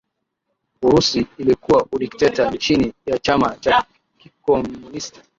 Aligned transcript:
Urusi 0.81 1.27
ilikuwa 1.37 1.87
udikteta 1.93 2.57
chini 2.57 2.93
ya 3.05 3.19
chama 3.19 3.55
cha 3.59 3.85
kikomunisti 4.17 5.21